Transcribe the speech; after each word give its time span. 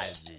verdade. 0.00 0.33